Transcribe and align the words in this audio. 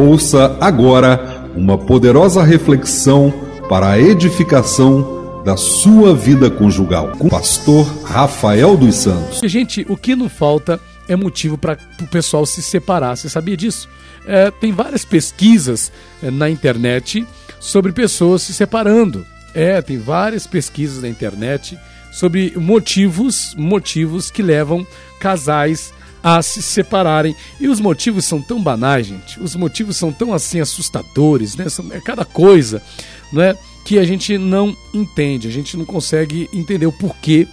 Ouça 0.00 0.56
agora 0.62 1.50
uma 1.54 1.76
poderosa 1.76 2.42
reflexão 2.42 3.30
para 3.68 3.90
a 3.90 4.00
edificação 4.00 5.42
da 5.44 5.58
sua 5.58 6.16
vida 6.16 6.50
conjugal 6.50 7.12
com 7.18 7.26
o 7.26 7.30
pastor 7.30 7.84
Rafael 8.02 8.78
dos 8.78 8.94
Santos. 8.94 9.40
Gente, 9.44 9.84
o 9.90 9.98
que 9.98 10.16
não 10.16 10.26
falta 10.26 10.80
é 11.06 11.14
motivo 11.14 11.58
para 11.58 11.76
o 12.00 12.06
pessoal 12.06 12.46
se 12.46 12.62
separar. 12.62 13.14
Você 13.14 13.28
sabia 13.28 13.54
disso? 13.54 13.90
É, 14.26 14.50
tem 14.50 14.72
várias 14.72 15.04
pesquisas 15.04 15.92
é, 16.22 16.30
na 16.30 16.48
internet 16.48 17.26
sobre 17.60 17.92
pessoas 17.92 18.40
se 18.40 18.54
separando. 18.54 19.26
É, 19.54 19.82
tem 19.82 19.98
várias 19.98 20.46
pesquisas 20.46 21.02
na 21.02 21.10
internet 21.10 21.78
sobre 22.10 22.54
motivos, 22.56 23.54
motivos 23.54 24.30
que 24.30 24.40
levam 24.40 24.86
casais 25.20 25.92
a 26.22 26.42
se 26.42 26.62
separarem. 26.62 27.34
E 27.58 27.68
os 27.68 27.80
motivos 27.80 28.24
são 28.24 28.40
tão 28.40 28.62
banais, 28.62 29.06
gente. 29.06 29.40
Os 29.40 29.54
motivos 29.56 29.96
são 29.96 30.12
tão 30.12 30.32
assim 30.32 30.60
assustadores, 30.60 31.56
né? 31.56 31.66
É 31.92 32.00
cada 32.00 32.24
coisa, 32.24 32.82
não 33.32 33.42
é? 33.42 33.56
Que 33.84 33.98
a 33.98 34.04
gente 34.04 34.36
não 34.36 34.76
entende, 34.92 35.48
a 35.48 35.50
gente 35.50 35.76
não 35.76 35.84
consegue 35.84 36.48
entender 36.52 36.86
o 36.86 36.92
porquê 36.92 37.48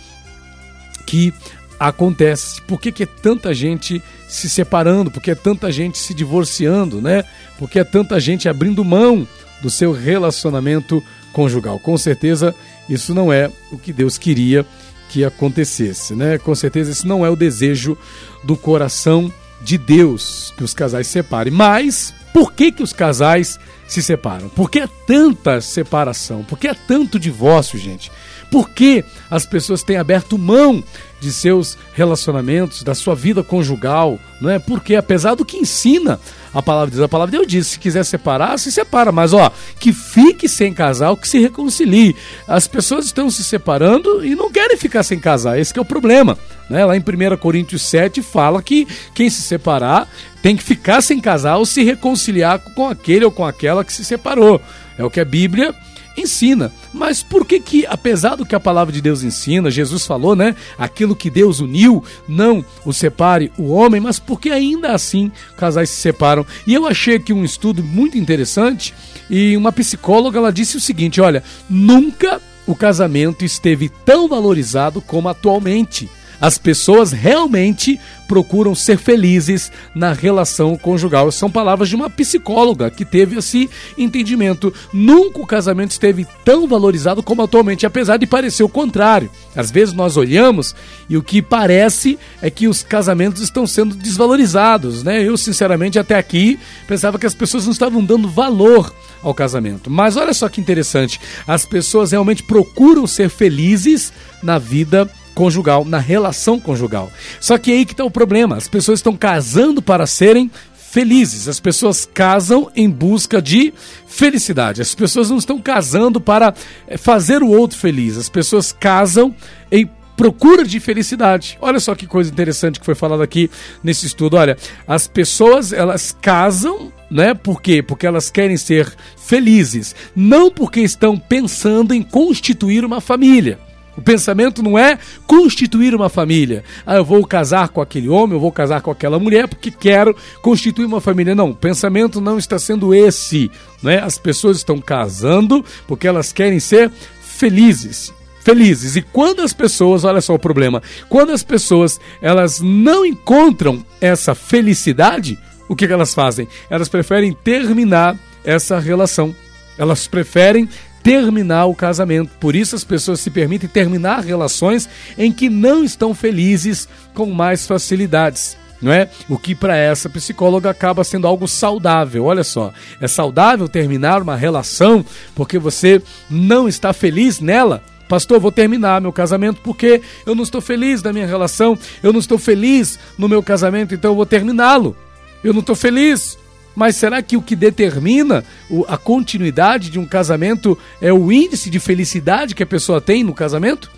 que 1.06 1.34
acontece, 1.80 2.62
por 2.64 2.80
que, 2.80 2.92
que 2.92 3.04
é 3.04 3.06
tanta 3.06 3.54
gente 3.54 4.02
se 4.28 4.50
separando, 4.50 5.12
por 5.12 5.22
que 5.22 5.32
é 5.32 5.36
tanta 5.36 5.72
gente 5.72 5.98
se 5.98 6.14
divorciando, 6.14 7.02
né? 7.02 7.24
Por 7.58 7.70
que 7.70 7.80
é 7.80 7.84
tanta 7.84 8.20
gente 8.20 8.50
abrindo 8.50 8.84
mão 8.84 9.28
do 9.62 9.70
seu 9.70 9.92
relacionamento 9.92 11.04
conjugal. 11.32 11.80
Com 11.80 11.98
certeza, 11.98 12.54
isso 12.90 13.14
não 13.14 13.32
é 13.32 13.52
o 13.72 13.78
que 13.78 13.94
Deus 13.94 14.18
queria 14.18 14.66
que 15.10 15.24
acontecesse, 15.24 16.14
né? 16.16 16.38
Com 16.38 16.54
certeza, 16.56 16.92
esse 16.92 17.08
não 17.08 17.26
é 17.26 17.30
o 17.30 17.36
desejo 17.36 17.98
do 18.44 18.56
coração 18.56 19.32
de 19.62 19.78
Deus 19.78 20.54
que 20.56 20.64
os 20.64 20.74
casais 20.74 21.08
se 21.08 21.14
separem. 21.14 21.52
Mas 21.52 22.14
por 22.34 22.54
que 22.54 22.72
que 22.72 22.84
os 22.84 22.94
casais 22.94 23.60
se 23.88 24.04
separam? 24.04 24.50
Por 24.50 24.70
que 24.70 24.80
é 24.80 24.88
tanta 25.08 25.60
separação? 25.62 26.44
Por 26.44 26.60
que 26.60 26.68
é 26.68 26.74
tanto 26.74 27.20
divórcio, 27.20 27.80
gente? 27.80 28.12
Por 28.52 28.70
que 28.70 29.04
as 29.30 29.46
pessoas 29.46 29.84
têm 29.84 29.98
aberto 29.98 30.38
mão 30.38 30.84
de 31.20 31.32
seus 31.34 31.78
relacionamentos, 31.94 32.84
da 32.84 32.94
sua 32.94 33.16
vida 33.16 33.44
conjugal, 33.44 34.20
não 34.40 34.50
é? 34.50 34.60
Porque 34.60 34.96
apesar 34.96 35.36
do 35.36 35.44
que 35.44 35.58
ensina 35.58 36.20
a 36.58 36.62
palavra 36.64 36.90
de 36.90 36.98
Deus, 36.98 37.06
a 37.06 37.08
palavra 37.08 37.32
de 37.32 37.38
Deus 37.38 37.48
diz, 37.48 37.68
se 37.68 37.80
quiser 37.80 38.04
separar, 38.04 38.58
se 38.58 38.72
separa, 38.72 39.12
mas 39.12 39.32
ó, 39.32 39.52
que 39.80 39.94
fique 39.94 40.50
sem 40.50 40.74
casal, 40.74 41.16
que 41.16 41.28
se 41.28 41.40
reconcilie. 41.40 42.16
As 42.48 42.68
pessoas 42.68 43.06
estão 43.06 43.30
se 43.30 43.44
separando 43.44 44.26
e 44.26 44.36
não 44.36 44.52
querem 44.52 44.76
ficar 44.76 45.04
sem 45.04 45.20
casar, 45.20 45.60
esse 45.60 45.78
é 45.78 45.82
o 45.82 45.86
problema. 45.86 46.36
Né? 46.68 46.84
Lá 46.84 46.98
em 46.98 47.00
1 47.00 47.38
Coríntios 47.38 47.84
7 47.84 48.24
fala 48.24 48.62
que 48.64 48.88
quem 49.14 49.30
se 49.30 49.44
separar 49.44 50.10
tem 50.42 50.56
que 50.56 50.64
ficar 50.64 51.02
sem 51.02 51.20
casal 51.20 51.60
ou 51.60 51.66
se 51.66 51.84
reconciliar 51.84 52.58
com 52.74 52.88
aquele 52.88 53.24
ou 53.24 53.32
com 53.32 53.46
aquela 53.46 53.84
que 53.84 53.94
se 53.94 54.04
separou. 54.04 54.60
É 54.98 55.04
o 55.04 55.12
que 55.12 55.20
a 55.20 55.26
Bíblia 55.26 55.76
ensina. 56.18 56.72
Mas 56.94 57.22
por 57.22 57.46
que 57.46 57.60
que, 57.60 57.86
apesar 57.86 58.36
do 58.36 58.46
que 58.46 58.56
a 58.56 58.60
palavra 58.60 58.94
de 58.94 59.02
Deus 59.02 59.24
ensina, 59.24 59.72
Jesus 59.72 60.06
falou, 60.06 60.36
né? 60.36 60.56
Aquilo 60.78 61.16
que 61.16 61.30
Deus 61.30 61.60
uniu, 61.60 62.04
não 62.28 62.66
o 62.84 62.92
separe 62.92 63.52
o 63.58 63.70
homem, 63.70 64.02
mas 64.02 64.20
por 64.20 64.40
que 64.40 64.50
ainda 64.50 64.92
assim 64.94 65.32
casais 65.56 65.90
se 65.90 66.02
separam? 66.02 66.46
E 66.66 66.74
eu 66.74 66.86
achei 66.86 67.16
aqui 67.16 67.32
um 67.32 67.46
estudo 67.46 67.84
muito 67.84 68.18
interessante 68.18 68.94
e 69.30 69.56
uma 69.56 69.72
psicóloga 69.72 70.40
ela 70.40 70.52
disse 70.52 70.78
o 70.78 70.82
seguinte, 70.82 71.22
olha, 71.22 71.44
nunca 71.70 72.42
o 72.66 72.76
casamento 72.76 73.46
esteve 73.46 73.88
tão 73.88 74.28
valorizado 74.28 75.02
como 75.02 75.30
atualmente. 75.30 76.10
As 76.40 76.58
pessoas 76.58 77.12
realmente 77.12 78.00
procuram 78.28 78.76
ser 78.76 78.98
felizes 78.98 79.72
na 79.96 80.12
relação 80.12 80.78
conjugal. 80.78 81.32
São 81.32 81.50
palavras 81.50 81.90
de 81.90 81.96
uma 81.96 82.10
psicóloga 82.10 82.92
que 82.92 83.06
teve 83.06 83.38
esse 83.38 83.70
entendimento. 83.98 84.74
Nunca 84.94 85.40
o 85.40 85.48
casamento 85.48 85.92
esteve 85.92 86.28
tão 86.44 86.68
valorizado 86.68 87.24
como 87.24 87.42
atualmente, 87.42 87.86
apesar 87.86 88.18
de 88.18 88.28
parecer 88.28 88.64
o 88.64 88.70
contrário. 88.70 89.32
Às 89.56 89.72
vezes 89.72 89.94
nós 89.94 90.18
olhamos 90.18 90.76
e 91.10 91.18
o 91.18 91.24
que 91.24 91.42
parece 91.42 92.20
é 92.42 92.50
que 92.50 92.68
os 92.68 92.84
casamentos 92.84 93.42
estão 93.42 93.66
sendo 93.66 93.96
desvalorizados, 93.96 95.04
né? 95.04 95.24
Eu, 95.24 95.38
sinceramente, 95.38 95.98
até 95.98 96.16
aqui 96.16 96.60
pensava 96.88 97.18
que 97.18 97.26
as 97.26 97.34
pessoas 97.34 97.66
não 97.66 97.72
estavam 97.72 98.04
dando 98.04 98.30
valor 98.30 98.94
ao 99.24 99.34
casamento. 99.34 99.90
Mas 99.90 100.18
olha 100.18 100.34
só 100.34 100.48
que 100.50 100.62
interessante, 100.62 101.20
as 101.48 101.66
pessoas 101.66 102.12
realmente 102.12 102.44
procuram 102.44 103.08
ser 103.08 103.30
felizes 103.30 104.12
na 104.44 104.60
vida 104.60 105.10
conjugal, 105.38 105.86
na 105.86 106.00
relação 106.00 106.60
conjugal. 106.60 107.12
Só 107.40 107.60
que 107.60 107.72
aí 107.72 107.86
que 107.86 107.94
está 107.94 108.04
o 108.04 108.10
problema: 108.10 108.58
as 108.58 108.68
pessoas 108.68 108.98
estão 108.98 109.16
casando 109.16 109.84
para 109.84 110.08
serem 110.08 110.50
felizes. 110.74 111.48
As 111.48 111.60
pessoas 111.60 112.10
casam 112.12 112.72
em 112.76 112.90
busca 112.90 113.40
de 113.40 113.72
felicidade. 114.08 114.82
As 114.82 114.96
pessoas 114.96 115.30
não 115.30 115.38
estão 115.38 115.60
casando 115.60 116.20
para 116.20 116.56
eh, 116.88 116.98
fazer 116.98 117.44
o 117.44 117.50
outro 117.50 117.78
feliz. 117.78 118.18
As 118.18 118.30
pessoas 118.30 118.72
casam 118.72 119.36
em 119.72 119.88
procura 120.16 120.64
de 120.64 120.80
felicidade. 120.80 121.56
Olha 121.62 121.80
só 121.80 121.94
que 121.94 122.08
coisa 122.08 122.32
interessante 122.32 122.80
que 122.80 122.86
foi 122.86 122.96
falado 122.96 123.22
aqui 123.22 123.52
nesse 123.84 124.08
estudo. 124.08 124.38
Olha, 124.38 124.58
as 124.88 125.08
pessoas 125.08 125.72
elas 125.72 126.18
casam, 126.20 126.92
né? 127.12 127.36
Por 127.36 127.62
quê? 127.62 127.84
Porque 127.84 128.08
elas 128.08 128.32
querem 128.32 128.58
ser 128.58 128.92
felizes, 129.16 129.96
não 130.16 130.50
porque 130.50 130.80
estão 130.80 131.16
pensando 131.16 131.94
em 131.94 132.02
constituir 132.02 132.84
uma 132.84 133.00
família. 133.00 133.67
O 133.98 134.02
pensamento 134.02 134.62
não 134.62 134.78
é 134.78 135.00
constituir 135.26 135.96
uma 135.96 136.08
família. 136.08 136.64
Ah, 136.86 136.98
eu 136.98 137.04
vou 137.04 137.26
casar 137.26 137.70
com 137.70 137.82
aquele 137.82 138.08
homem, 138.08 138.36
eu 138.36 138.40
vou 138.40 138.52
casar 138.52 138.80
com 138.82 138.92
aquela 138.92 139.18
mulher 139.18 139.48
porque 139.48 139.72
quero 139.72 140.16
constituir 140.42 140.86
uma 140.86 141.02
família. 141.02 141.34
Não, 141.34 141.50
o 141.50 141.56
pensamento 141.56 142.22
não 142.22 142.38
está 142.38 142.60
sendo 142.60 142.94
esse. 142.94 143.50
Né? 143.82 144.00
As 144.00 144.20
pessoas 144.20 144.58
estão 144.58 144.80
casando 144.80 145.66
porque 145.88 146.08
elas 146.08 146.32
querem 146.32 146.60
ser 146.60 146.92
felizes. 147.22 148.14
Felizes. 148.42 148.96
E 148.96 149.02
quando 149.02 149.42
as 149.42 149.52
pessoas, 149.52 150.04
olha 150.04 150.22
só 150.22 150.36
o 150.36 150.40
problema, 150.40 150.82
quando 151.10 151.32
as 151.32 151.44
pessoas 151.44 152.00
elas 152.22 152.62
não 152.62 153.04
encontram 153.04 153.84
essa 154.00 154.36
felicidade, 154.36 155.38
o 155.68 155.76
que, 155.76 155.88
que 155.88 155.94
elas 155.94 156.14
fazem? 156.14 156.48
Elas 156.70 156.88
preferem 156.88 157.34
terminar 157.34 158.16
essa 158.46 158.80
relação. 158.80 159.36
Elas 159.78 160.08
preferem 160.08 160.70
terminar 161.08 161.68
o 161.68 161.74
casamento. 161.74 162.32
Por 162.38 162.54
isso 162.54 162.76
as 162.76 162.84
pessoas 162.84 163.22
se 163.22 163.32
permitem 163.32 163.70
terminar 163.70 164.26
relações 164.26 164.90
em 165.18 165.32
que 165.32 165.48
não 165.50 165.82
estão 165.82 166.14
felizes 166.14 166.86
com 167.14 167.28
mais 167.28 167.66
facilidades. 167.66 168.58
Não 168.82 168.92
é? 168.92 169.10
O 169.30 169.38
que 169.38 169.56
para 169.56 169.78
essa 169.78 170.10
psicóloga 170.10 170.70
acaba 170.70 171.06
sendo 171.06 171.26
algo 171.26 171.48
saudável. 171.48 172.26
Olha 172.26 172.44
só, 172.44 172.74
é 173.00 173.08
saudável 173.08 173.70
terminar 173.70 174.22
uma 174.22 174.36
relação 174.36 175.04
porque 175.34 175.58
você 175.58 176.02
não 176.30 176.68
está 176.68 176.92
feliz 176.92 177.40
nela? 177.40 177.82
Pastor, 178.10 178.38
vou 178.38 178.52
terminar 178.52 179.00
meu 179.00 179.14
casamento 179.14 179.62
porque 179.64 180.02
eu 180.26 180.36
não 180.36 180.44
estou 180.44 180.60
feliz 180.60 181.02
na 181.02 181.14
minha 181.14 181.26
relação, 181.26 181.78
eu 182.04 182.12
não 182.12 182.20
estou 182.20 182.38
feliz 182.38 183.00
no 183.18 183.30
meu 183.30 183.42
casamento, 183.42 183.96
então 183.96 184.12
eu 184.12 184.16
vou 184.16 184.26
terminá-lo. 184.26 184.94
Eu 185.42 185.54
não 185.54 185.62
estou 185.62 185.76
feliz. 185.76 186.38
Mas 186.78 186.96
será 186.96 187.24
que 187.24 187.36
o 187.36 187.42
que 187.42 187.56
determina 187.56 188.46
a 188.88 188.98
continuidade 189.00 189.90
de 189.90 189.98
um 189.98 190.06
casamento 190.06 190.78
é 191.02 191.12
o 191.12 191.32
índice 191.32 191.72
de 191.72 191.80
felicidade 191.80 192.54
que 192.54 192.62
a 192.62 192.68
pessoa 192.68 193.02
tem 193.02 193.24
no 193.24 193.34
casamento? 193.34 193.90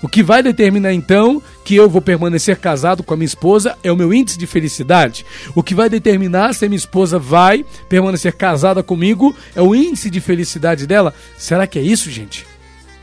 O 0.00 0.06
que 0.06 0.22
vai 0.22 0.40
determinar 0.40 0.92
então 0.92 1.42
que 1.64 1.74
eu 1.74 1.90
vou 1.90 2.00
permanecer 2.00 2.58
casado 2.58 3.02
com 3.02 3.12
a 3.12 3.16
minha 3.16 3.26
esposa 3.26 3.76
é 3.82 3.90
o 3.90 3.96
meu 3.96 4.14
índice 4.14 4.38
de 4.38 4.46
felicidade. 4.46 5.26
O 5.52 5.64
que 5.64 5.74
vai 5.74 5.90
determinar 5.90 6.54
se 6.54 6.64
a 6.64 6.68
minha 6.68 6.78
esposa 6.78 7.18
vai 7.18 7.64
permanecer 7.88 8.34
casada 8.34 8.80
comigo 8.80 9.34
é 9.56 9.60
o 9.60 9.74
índice 9.74 10.08
de 10.10 10.20
felicidade 10.20 10.86
dela. 10.86 11.12
Será 11.36 11.66
que 11.66 11.80
é 11.80 11.82
isso, 11.82 12.08
gente? 12.08 12.46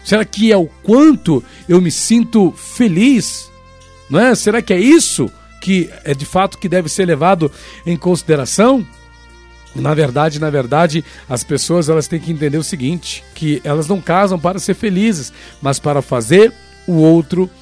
Será 0.02 0.24
que 0.24 0.50
é 0.50 0.56
o 0.56 0.70
quanto 0.82 1.44
eu 1.68 1.82
me 1.82 1.92
sinto 1.92 2.54
feliz? 2.56 3.52
Não 4.10 4.18
é? 4.18 4.34
Será 4.34 4.62
que 4.62 4.72
é 4.72 4.80
isso 4.80 5.30
que 5.62 5.90
é 6.04 6.14
de 6.14 6.26
fato 6.26 6.58
que 6.58 6.68
deve 6.68 6.90
ser 6.90 7.06
levado 7.06 7.50
em 7.86 7.96
consideração? 7.96 8.86
Na 9.74 9.94
verdade, 9.94 10.40
na 10.40 10.50
verdade, 10.50 11.06
as 11.30 11.46
pessoas 11.46 11.88
elas 11.88 12.08
têm 12.08 12.20
que 12.20 12.32
entender 12.32 12.58
o 12.58 12.64
seguinte, 12.64 13.24
que 13.34 13.62
elas 13.64 13.88
não 13.88 14.02
casam 14.02 14.38
para 14.38 14.60
ser 14.60 14.74
felizes, 14.74 15.32
mas 15.62 15.80
para 15.80 16.02
fazer 16.02 16.52
o 16.86 16.94
outro 16.94 17.50
feliz. 17.50 17.61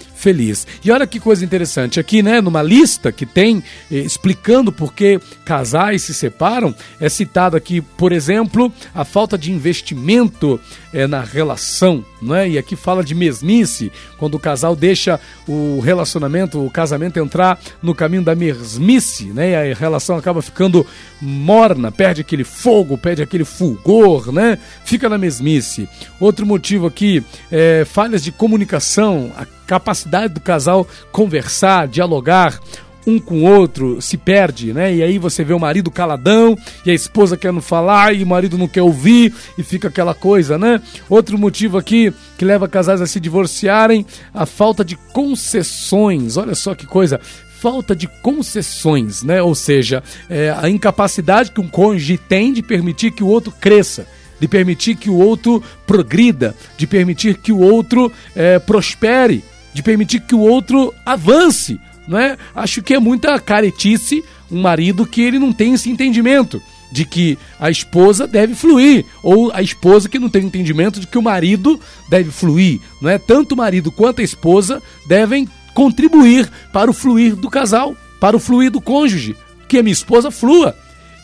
E 0.83 0.91
olha 0.91 1.07
que 1.07 1.19
coisa 1.19 1.45
interessante, 1.45 1.99
aqui, 1.99 2.21
né, 2.21 2.41
numa 2.41 2.61
lista 2.61 3.11
que 3.11 3.25
tem 3.25 3.63
eh, 3.91 3.95
explicando 3.97 4.71
por 4.71 4.93
que 4.93 5.19
casais 5.45 6.03
se 6.03 6.13
separam, 6.13 6.75
é 6.99 7.07
citado 7.07 7.55
aqui, 7.55 7.81
por 7.81 8.11
exemplo, 8.11 8.71
a 8.93 9.05
falta 9.05 9.37
de 9.37 9.51
investimento 9.51 10.59
eh, 10.93 11.07
na 11.07 11.21
relação, 11.21 12.03
não 12.21 12.35
é? 12.35 12.49
E 12.49 12.57
aqui 12.57 12.75
fala 12.75 13.03
de 13.03 13.15
mesmice, 13.15 13.91
quando 14.17 14.35
o 14.35 14.39
casal 14.39 14.75
deixa 14.75 15.19
o 15.47 15.79
relacionamento, 15.79 16.63
o 16.63 16.69
casamento 16.69 17.19
entrar 17.19 17.59
no 17.81 17.95
caminho 17.95 18.23
da 18.23 18.35
mesmice, 18.35 19.25
né? 19.25 19.51
E 19.51 19.71
a 19.71 19.75
relação 19.75 20.17
acaba 20.17 20.41
ficando 20.41 20.85
morna, 21.21 21.91
perde 21.91 22.21
aquele 22.21 22.43
fogo, 22.43 22.97
perde 22.97 23.21
aquele 23.21 23.45
fulgor, 23.45 24.31
né? 24.31 24.57
Fica 24.83 25.07
na 25.07 25.17
mesmice. 25.17 25.87
Outro 26.19 26.45
motivo 26.45 26.87
aqui 26.87 27.23
é 27.51 27.85
falhas 27.85 28.23
de 28.23 28.31
comunicação, 28.31 29.31
a 29.37 29.45
capacidade 29.69 30.33
do 30.33 30.39
casal 30.39 30.87
conversar, 31.11 31.87
dialogar. 31.87 32.59
um 33.07 33.17
com 33.17 33.39
o 33.39 33.43
outro 33.43 34.01
se 34.01 34.17
perde, 34.17 34.73
né? 34.73 34.93
E 34.93 35.01
aí 35.01 35.17
você 35.17 35.43
vê 35.43 35.53
o 35.53 35.59
marido 35.59 35.89
caladão 35.89 36.55
e 36.85 36.91
a 36.91 36.93
esposa 36.93 37.37
querendo 37.37 37.61
falar 37.61 38.13
e 38.13 38.23
o 38.23 38.27
marido 38.27 38.57
não 38.57 38.67
quer 38.67 38.81
ouvir 38.81 39.33
e 39.57 39.63
fica 39.63 39.87
aquela 39.87 40.13
coisa, 40.13 40.57
né? 40.57 40.81
Outro 41.07 41.37
motivo 41.37 41.77
aqui 41.77 42.13
que 42.37 42.45
leva 42.45 42.67
casais 42.67 43.01
a 43.01 43.07
se 43.07 43.19
divorciarem, 43.19 44.05
a 44.33 44.45
falta 44.45 44.83
de 44.83 44.95
concessões. 45.13 46.35
Olha 46.35 46.53
só 46.53 46.75
que 46.75 46.85
coisa 46.85 47.19
falta 47.59 47.95
de 47.95 48.07
concessões, 48.21 49.23
né? 49.23 49.41
Ou 49.41 49.55
seja, 49.55 50.03
é, 50.29 50.53
a 50.55 50.69
incapacidade 50.69 51.51
que 51.51 51.61
um 51.61 51.67
cônjuge 51.67 52.17
tem 52.17 52.53
de 52.53 52.61
permitir 52.61 53.11
que 53.11 53.23
o 53.23 53.27
outro 53.27 53.51
cresça, 53.59 54.05
de 54.39 54.47
permitir 54.47 54.95
que 54.95 55.09
o 55.09 55.15
outro 55.15 55.63
progrida, 55.85 56.55
de 56.77 56.85
permitir 56.85 57.37
que 57.37 57.51
o 57.51 57.59
outro 57.59 58.11
é, 58.35 58.59
prospere, 58.59 59.43
de 59.73 59.83
permitir 59.83 60.21
que 60.21 60.35
o 60.35 60.39
outro 60.39 60.93
avance, 61.05 61.79
né? 62.07 62.37
Acho 62.55 62.81
que 62.81 62.93
é 62.93 62.99
muita 62.99 63.39
caretice 63.39 64.23
um 64.51 64.61
marido 64.61 65.05
que 65.05 65.21
ele 65.21 65.37
não 65.37 65.53
tem 65.53 65.73
esse 65.73 65.89
entendimento 65.89 66.61
de 66.91 67.05
que 67.05 67.37
a 67.59 67.69
esposa 67.69 68.25
deve 68.25 68.55
fluir, 68.55 69.05
ou 69.21 69.51
a 69.53 69.61
esposa 69.61 70.09
que 70.09 70.17
não 70.17 70.29
tem 70.29 70.45
entendimento 70.45 70.99
de 70.99 71.05
que 71.05 71.17
o 71.17 71.21
marido 71.21 71.79
deve 72.09 72.31
fluir, 72.31 72.79
não 72.99 73.09
é? 73.09 73.19
Tanto 73.19 73.53
o 73.53 73.57
marido 73.57 73.91
quanto 73.91 74.21
a 74.21 74.23
esposa 74.23 74.81
devem 75.07 75.47
contribuir 75.73 76.49
para 76.73 76.89
o 76.89 76.93
fluir 76.93 77.35
do 77.35 77.49
casal, 77.49 77.95
para 78.19 78.35
o 78.35 78.39
fluir 78.39 78.71
do 78.71 78.81
cônjuge, 78.81 79.35
que 79.67 79.77
a 79.77 79.83
minha 79.83 79.93
esposa 79.93 80.31
flua 80.31 80.75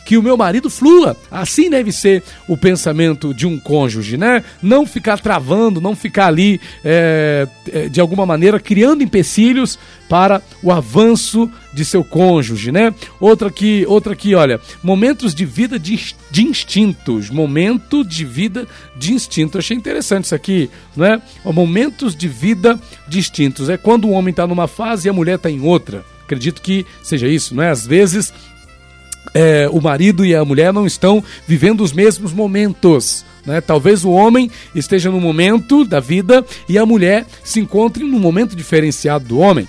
que 0.06 0.16
o 0.16 0.22
meu 0.22 0.36
marido 0.36 0.70
flua. 0.70 1.16
Assim 1.30 1.68
deve 1.68 1.90
ser 1.90 2.22
o 2.46 2.56
pensamento 2.56 3.34
de 3.34 3.44
um 3.44 3.58
cônjuge, 3.58 4.16
né? 4.16 4.42
Não 4.62 4.86
ficar 4.86 5.18
travando, 5.18 5.80
não 5.80 5.96
ficar 5.96 6.28
ali 6.28 6.60
é, 6.84 7.46
de 7.90 8.00
alguma 8.00 8.24
maneira 8.24 8.60
criando 8.60 9.02
empecilhos 9.02 9.76
para 10.08 10.40
o 10.62 10.70
avanço 10.70 11.50
de 11.74 11.84
seu 11.84 12.04
cônjuge, 12.04 12.70
né? 12.70 12.94
Outra 13.20 13.48
aqui, 13.48 13.84
outra 13.88 14.12
aqui, 14.12 14.34
olha, 14.36 14.60
momentos 14.80 15.34
de 15.34 15.44
vida 15.44 15.76
de, 15.76 16.14
de 16.30 16.44
instintos, 16.44 17.28
momento 17.28 18.04
de 18.04 18.24
vida 18.24 18.66
de 18.94 19.12
instinto. 19.12 19.58
achei 19.58 19.76
interessante 19.76 20.26
isso 20.26 20.34
aqui, 20.36 20.70
né? 20.96 21.20
Momentos 21.44 22.14
de 22.14 22.28
vida 22.28 22.80
distintos. 23.08 23.68
É 23.68 23.76
quando 23.76 24.06
o 24.06 24.12
homem 24.12 24.30
está 24.30 24.46
numa 24.46 24.68
fase 24.68 25.08
e 25.08 25.10
a 25.10 25.12
mulher 25.12 25.34
está 25.34 25.50
em 25.50 25.60
outra. 25.60 26.04
Acredito 26.24 26.62
que 26.62 26.86
seja 27.02 27.26
isso, 27.28 27.54
não 27.54 27.62
é? 27.62 27.70
Às 27.70 27.86
vezes 27.86 28.32
é, 29.34 29.68
o 29.70 29.80
marido 29.80 30.24
e 30.24 30.34
a 30.34 30.44
mulher 30.44 30.72
não 30.72 30.86
estão 30.86 31.22
vivendo 31.46 31.82
os 31.82 31.92
mesmos 31.92 32.32
momentos. 32.32 33.24
Né? 33.44 33.60
Talvez 33.60 34.04
o 34.04 34.10
homem 34.10 34.50
esteja 34.74 35.10
no 35.10 35.20
momento 35.20 35.84
da 35.84 36.00
vida 36.00 36.44
e 36.68 36.76
a 36.76 36.84
mulher 36.84 37.26
se 37.44 37.60
encontre 37.60 38.04
num 38.04 38.18
momento 38.18 38.56
diferenciado 38.56 39.24
do 39.24 39.38
homem. 39.38 39.68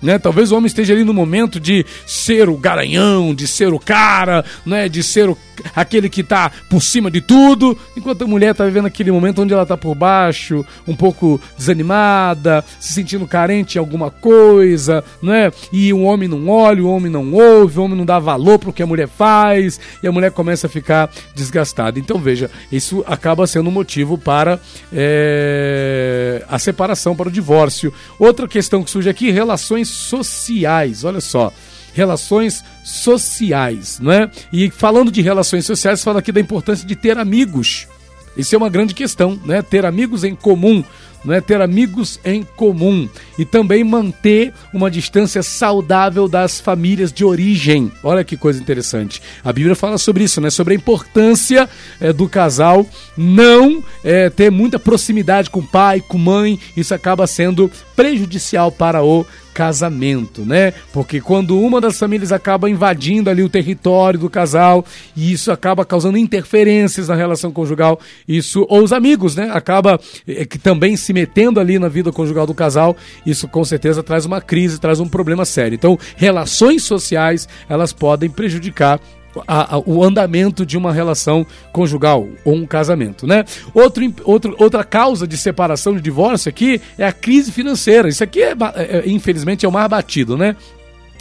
Né? 0.00 0.18
Talvez 0.18 0.52
o 0.52 0.56
homem 0.56 0.66
esteja 0.66 0.94
ali 0.94 1.04
no 1.04 1.12
momento 1.12 1.58
de 1.58 1.84
ser 2.06 2.48
o 2.48 2.56
garanhão, 2.56 3.34
de 3.34 3.46
ser 3.46 3.72
o 3.72 3.78
cara, 3.78 4.44
né? 4.64 4.88
de 4.88 5.02
ser 5.02 5.28
o, 5.28 5.36
aquele 5.74 6.08
que 6.08 6.20
está 6.20 6.50
por 6.68 6.82
cima 6.82 7.10
de 7.10 7.20
tudo, 7.20 7.76
enquanto 7.96 8.22
a 8.22 8.26
mulher 8.26 8.52
está 8.52 8.64
vivendo 8.64 8.86
aquele 8.86 9.10
momento 9.10 9.42
onde 9.42 9.52
ela 9.52 9.62
está 9.62 9.76
por 9.76 9.94
baixo, 9.94 10.64
um 10.86 10.94
pouco 10.94 11.40
desanimada, 11.56 12.64
se 12.78 12.92
sentindo 12.92 13.26
carente 13.26 13.76
em 13.76 13.78
alguma 13.78 14.10
coisa, 14.10 15.04
né? 15.22 15.50
e 15.72 15.92
o 15.92 16.02
homem 16.02 16.28
não 16.28 16.48
olha, 16.48 16.82
o 16.82 16.90
homem 16.90 17.10
não 17.10 17.32
ouve, 17.32 17.78
o 17.78 17.82
homem 17.82 17.96
não 17.96 18.04
dá 18.04 18.18
valor 18.18 18.58
para 18.58 18.70
o 18.70 18.72
que 18.72 18.82
a 18.82 18.86
mulher 18.86 19.08
faz, 19.08 19.80
e 20.02 20.06
a 20.06 20.12
mulher 20.12 20.30
começa 20.30 20.66
a 20.66 20.70
ficar 20.70 21.10
desgastada. 21.34 21.98
Então 21.98 22.18
veja, 22.18 22.50
isso 22.70 23.04
acaba 23.06 23.46
sendo 23.46 23.68
um 23.68 23.72
motivo 23.72 24.18
para 24.18 24.58
é, 24.92 26.44
a 26.48 26.58
separação, 26.58 27.16
para 27.16 27.28
o 27.28 27.32
divórcio. 27.32 27.92
Outra 28.18 28.48
questão 28.48 28.82
que 28.82 28.90
surge 28.90 29.08
aqui, 29.08 29.30
relações 29.30 29.88
sociais. 29.88 31.04
Olha 31.04 31.20
só, 31.20 31.52
relações 31.98 32.64
sociais, 32.84 33.98
não 34.00 34.12
é? 34.12 34.30
E 34.52 34.70
falando 34.70 35.10
de 35.10 35.20
relações 35.20 35.66
sociais, 35.66 36.02
fala 36.02 36.20
aqui 36.20 36.30
da 36.30 36.40
importância 36.40 36.86
de 36.86 36.94
ter 36.94 37.18
amigos. 37.18 37.88
Isso 38.36 38.54
é 38.54 38.58
uma 38.58 38.70
grande 38.70 38.94
questão, 38.94 39.38
né? 39.44 39.60
Ter 39.62 39.84
amigos 39.84 40.22
em 40.22 40.34
comum 40.34 40.84
não 41.24 41.34
é 41.34 41.40
ter 41.40 41.60
amigos 41.60 42.20
em 42.24 42.42
comum 42.42 43.08
e 43.38 43.44
também 43.44 43.82
manter 43.82 44.52
uma 44.72 44.90
distância 44.90 45.42
saudável 45.42 46.28
das 46.28 46.60
famílias 46.60 47.12
de 47.12 47.24
origem. 47.24 47.90
Olha 48.02 48.22
que 48.22 48.36
coisa 48.36 48.60
interessante. 48.60 49.20
A 49.44 49.52
Bíblia 49.52 49.74
fala 49.74 49.98
sobre 49.98 50.24
isso, 50.24 50.40
né? 50.40 50.48
Sobre 50.50 50.74
a 50.74 50.76
importância 50.76 51.68
é, 52.00 52.12
do 52.12 52.28
casal 52.28 52.86
não 53.16 53.82
é, 54.04 54.30
ter 54.30 54.50
muita 54.50 54.78
proximidade 54.78 55.50
com 55.50 55.60
pai, 55.60 56.00
com 56.00 56.18
mãe. 56.18 56.58
Isso 56.76 56.94
acaba 56.94 57.26
sendo 57.26 57.70
prejudicial 57.96 58.70
para 58.70 59.02
o 59.02 59.26
casamento, 59.58 60.42
né? 60.46 60.72
Porque 60.92 61.20
quando 61.20 61.60
uma 61.60 61.80
das 61.80 61.98
famílias 61.98 62.30
acaba 62.30 62.70
invadindo 62.70 63.28
ali 63.28 63.42
o 63.42 63.48
território 63.48 64.20
do 64.20 64.30
casal 64.30 64.84
e 65.16 65.32
isso 65.32 65.50
acaba 65.50 65.84
causando 65.84 66.16
interferências 66.16 67.08
na 67.08 67.16
relação 67.16 67.50
conjugal, 67.50 67.98
isso 68.28 68.64
ou 68.68 68.84
os 68.84 68.92
amigos, 68.92 69.34
né? 69.34 69.50
Acaba 69.52 69.98
é, 70.28 70.44
que 70.44 70.58
também 70.58 70.96
se 70.96 71.12
metendo 71.12 71.58
ali 71.58 71.76
na 71.76 71.88
vida 71.88 72.12
conjugal 72.12 72.46
do 72.46 72.54
casal, 72.54 72.96
isso 73.26 73.48
com 73.48 73.64
certeza 73.64 74.00
traz 74.00 74.24
uma 74.24 74.40
crise, 74.40 74.78
traz 74.78 75.00
um 75.00 75.08
problema 75.08 75.44
sério. 75.44 75.74
Então, 75.74 75.98
relações 76.16 76.84
sociais, 76.84 77.48
elas 77.68 77.92
podem 77.92 78.30
prejudicar 78.30 79.00
a, 79.46 79.76
a, 79.76 79.78
o 79.78 80.02
andamento 80.02 80.64
de 80.64 80.76
uma 80.76 80.92
relação 80.92 81.46
conjugal 81.72 82.28
ou 82.44 82.54
um 82.54 82.66
casamento, 82.66 83.26
né? 83.26 83.44
Outro, 83.74 84.02
outro, 84.24 84.56
outra 84.58 84.84
causa 84.84 85.26
de 85.26 85.36
separação, 85.36 85.94
de 85.94 86.00
divórcio 86.00 86.48
aqui 86.48 86.80
é 86.96 87.06
a 87.06 87.12
crise 87.12 87.52
financeira. 87.52 88.08
Isso 88.08 88.24
aqui, 88.24 88.42
é, 88.42 88.52
é, 88.52 88.98
é, 88.98 89.02
infelizmente, 89.06 89.64
é 89.64 89.68
o 89.68 89.72
mais 89.72 89.88
batido, 89.88 90.36
né? 90.36 90.56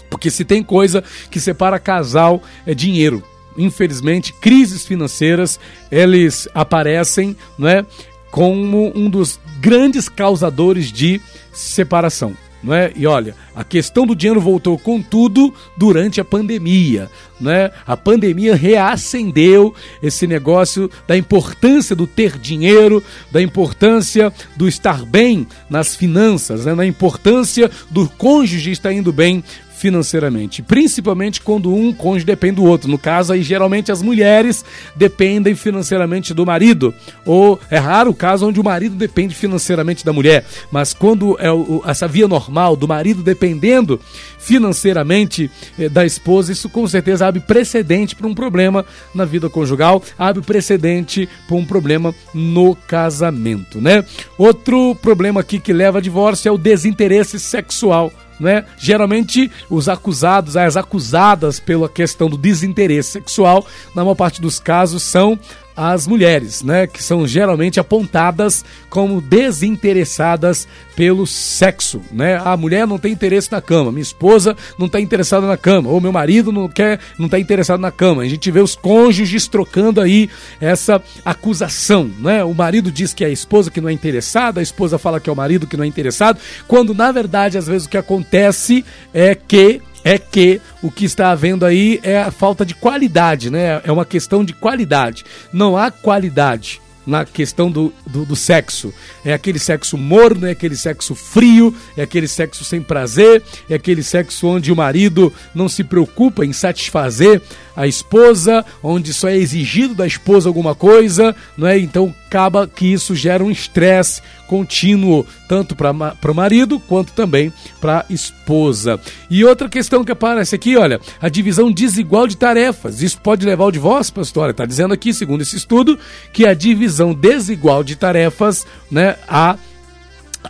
Porque 0.10 0.30
se 0.30 0.46
tem 0.46 0.64
coisa 0.64 1.04
que 1.30 1.40
separa 1.40 1.80
casal 1.80 2.42
é 2.66 2.74
dinheiro. 2.74 3.24
Infelizmente, 3.58 4.34
crises 4.34 4.86
financeiras, 4.86 5.60
eles 5.92 6.48
aparecem, 6.54 7.36
né? 7.58 7.86
Como 8.32 8.92
um 8.96 9.10
dos 9.10 9.40
grandes 9.60 10.08
causadores 10.08 10.92
de 10.92 11.20
separação. 11.52 12.36
Não 12.64 12.74
é? 12.74 12.92
E 12.96 13.06
olha, 13.06 13.36
a 13.56 13.64
questão 13.64 14.06
do 14.06 14.16
dinheiro 14.16 14.42
voltou 14.42 14.78
com 14.78 15.02
tudo 15.02 15.54
durante 15.78 16.20
a 16.20 16.26
pandemia. 16.26 17.10
Né? 17.40 17.72
A 17.86 17.96
pandemia 17.96 18.56
reacendeu 18.56 19.76
esse 20.02 20.26
negócio 20.26 20.90
da 21.08 21.16
importância 21.16 21.96
do 21.96 22.08
ter 22.08 22.38
dinheiro, 22.38 23.04
da 23.32 23.42
importância 23.42 24.34
do 24.56 24.68
estar 24.68 25.06
bem 25.06 25.48
nas 25.70 25.96
finanças, 25.96 26.66
né? 26.66 26.74
da 26.74 26.86
importância 26.86 27.70
do 27.92 28.10
cônjuge 28.10 28.72
estar 28.72 28.92
indo 28.92 29.14
bem 29.14 29.44
financeiramente, 29.78 30.64
principalmente 30.64 31.40
quando 31.40 31.74
um 31.74 31.94
cônjuge 31.94 32.26
depende 32.26 32.56
do 32.56 32.66
outro. 32.66 32.90
No 32.90 32.98
caso 32.98 33.32
aí, 33.32 33.44
geralmente 33.44 33.92
as 33.92 34.02
mulheres 34.02 34.66
dependem 34.96 35.54
financeiramente 35.54 36.34
do 36.34 36.46
marido, 36.46 36.94
ou 37.24 37.60
é 37.70 37.78
raro 37.78 38.10
o 38.10 38.16
caso 38.16 38.48
onde 38.48 38.60
o 38.60 38.64
marido 38.64 38.96
depende 38.96 39.36
financeiramente 39.36 40.04
da 40.04 40.12
mulher, 40.12 40.46
mas 40.72 40.94
quando 40.94 41.38
é 41.40 41.52
o, 41.52 41.84
essa 41.86 42.08
via 42.08 42.28
normal 42.28 42.76
do 42.76 42.88
marido 42.88 43.22
dependendo 43.22 44.02
financeiramente 44.40 45.52
eh, 45.78 45.90
da 45.90 46.06
esposa, 46.06 46.52
isso 46.52 46.70
com 46.70 46.88
certeza 46.88 47.28
abre 47.28 47.40
precedente 47.40 48.16
para 48.16 48.28
um 48.28 48.34
problema 48.34 48.84
na 49.14 49.26
vida 49.26 49.48
conjugal, 49.48 50.02
abre 50.18 50.42
precedente 50.42 51.30
para 51.48 51.56
um 51.56 51.66
problema 51.66 52.16
no 52.34 52.76
casamento, 52.76 53.80
né? 53.80 54.04
Outro 54.38 54.96
problema 54.96 55.42
aqui 55.42 55.60
que 55.60 55.72
leva 55.72 56.00
a 56.00 56.02
divórcio 56.02 56.50
é 56.50 56.52
o 56.52 56.58
desinteresse 56.58 57.40
sexual 57.40 58.12
né? 58.40 58.66
Geralmente 58.78 59.52
os 59.70 59.90
acusados, 59.90 60.56
as 60.58 60.78
acusadas 60.78 61.60
pela 61.60 61.90
questão 61.90 62.30
do 62.30 62.38
desinteresse 62.38 63.12
sexual, 63.12 63.66
na 63.96 64.04
maior 64.04 64.16
parte 64.16 64.42
dos 64.42 64.60
casos 64.60 65.04
são 65.04 65.40
as 65.78 66.08
mulheres, 66.08 66.64
né, 66.64 66.88
que 66.88 67.04
são 67.04 67.28
geralmente 67.28 67.80
apontadas 67.80 68.66
como 68.90 69.22
desinteressadas 69.22 70.68
pelo 70.96 71.28
sexo, 71.28 72.02
né? 72.12 72.42
A 72.44 72.58
mulher 72.58 72.88
não 72.88 72.98
tem 72.98 73.14
interesse 73.14 73.52
na 73.52 73.62
cama, 73.62 73.92
minha 73.92 74.02
esposa 74.02 74.58
não 74.80 74.88
está 74.88 75.00
interessada 75.00 75.46
na 75.46 75.56
cama, 75.56 75.92
ou 75.92 76.02
meu 76.02 76.12
marido 76.12 76.52
não 76.52 76.68
quer, 76.68 77.00
não 77.20 77.28
está 77.28 77.38
interessado 77.38 77.80
na 77.80 77.92
cama. 77.92 78.24
A 78.24 78.28
gente 78.28 78.50
vê 78.50 78.60
os 78.60 78.76
cônjuges 78.76 79.48
trocando 79.48 80.02
aí 80.02 80.28
essa 80.60 81.00
acusação, 81.24 82.10
né? 82.18 82.44
O 82.44 82.56
marido 82.56 82.92
diz 82.92 83.14
que 83.14 83.24
é 83.24 83.28
a 83.28 83.32
esposa 83.32 83.70
que 83.70 83.80
não 83.80 83.90
é 83.90 83.94
interessada, 83.94 84.60
a 84.60 84.64
esposa 84.64 84.98
fala 84.98 85.20
que 85.20 85.30
é 85.30 85.34
o 85.34 85.36
marido 85.36 85.68
que 85.68 85.78
não 85.78 85.84
é 85.84 85.88
interessado, 85.88 86.40
quando 86.68 86.96
na 86.96 87.12
verdade 87.12 87.60
às 87.60 87.68
vezes 87.68 87.86
o 87.86 87.90
que 87.90 87.98
acontece 87.98 88.84
é 89.14 89.36
que 89.36 89.80
é 90.08 90.18
que 90.18 90.62
o 90.82 90.90
que 90.90 91.04
está 91.04 91.32
havendo 91.32 91.66
aí 91.66 92.00
é 92.02 92.18
a 92.18 92.32
falta 92.32 92.66
de 92.66 92.74
qualidade, 92.74 93.50
né? 93.50 93.82
É 93.84 93.92
uma 93.92 94.06
questão 94.06 94.42
de 94.42 94.54
qualidade. 94.54 95.26
Não 95.52 95.76
há 95.76 95.92
qualidade 95.92 96.80
na 97.06 97.26
questão 97.26 97.70
do, 97.70 97.94
do, 98.06 98.26
do, 98.26 98.36
sexo. 98.36 98.94
É 99.24 99.34
aquele 99.34 99.60
sexo 99.60 99.98
morno, 99.98 100.48
é 100.48 100.52
aquele 100.52 100.78
sexo 100.78 101.14
frio, 101.14 101.76
é 101.98 102.04
aquele 102.04 102.28
sexo 102.28 102.64
sem 102.64 102.82
prazer, 102.82 103.44
é 103.70 103.76
aquele 103.76 104.02
sexo 104.02 104.48
onde 104.48 104.72
o 104.72 104.76
marido 104.78 105.34
não 105.54 105.68
se 105.68 105.84
preocupa 105.84 106.46
em 106.46 106.54
satisfazer 106.54 107.42
a 107.76 107.86
esposa, 107.86 108.64
onde 108.82 109.14
só 109.14 109.28
é 109.28 109.36
exigido 109.36 109.94
da 109.94 110.08
esposa 110.08 110.50
alguma 110.50 110.74
coisa, 110.74 111.36
não 111.58 111.68
é? 111.68 111.78
Então 111.78 112.16
acaba 112.28 112.68
que 112.68 112.86
isso 112.86 113.16
gera 113.16 113.44
um 113.44 113.50
estresse 113.50 114.22
contínuo, 114.48 115.26
tanto 115.48 115.76
para 115.76 115.92
o 115.92 116.34
marido 116.34 116.80
quanto 116.80 117.14
também 117.14 117.52
para 117.80 118.00
a 118.00 118.14
esposa. 118.14 119.00
E 119.30 119.44
outra 119.44 119.70
questão 119.70 120.04
que 120.04 120.12
aparece 120.12 120.56
aqui, 120.56 120.76
olha, 120.78 121.00
a 121.22 121.30
divisão 121.30 121.72
desigual 121.72 122.28
de 122.28 122.38
tarefas. 122.38 123.02
Isso 123.02 123.20
pode 123.22 123.46
levar 123.46 123.64
ao 123.64 123.72
divórcio, 123.72 124.14
pastor? 124.14 124.50
Está 124.50 124.66
dizendo 124.66 124.94
aqui, 124.94 125.14
segundo 125.14 125.42
esse 125.42 125.56
estudo, 125.56 125.98
que 126.34 126.46
a 126.46 126.54
divisão 126.54 127.14
desigual 127.14 127.84
de 127.84 127.96
tarefas, 127.96 128.66
né, 128.92 129.16
a 129.28 129.58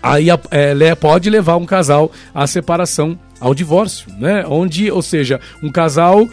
aí 0.04 0.28
é, 0.52 0.96
pode 0.96 1.28
levar 1.28 1.56
um 1.58 1.66
casal 1.66 2.12
à 2.34 2.46
separação 2.46 3.18
ao 3.40 3.54
divórcio, 3.54 4.12
né? 4.20 4.44
Onde, 4.48 4.92
ou 4.92 5.02
seja, 5.02 5.40
um 5.64 5.72
casal, 5.72 6.28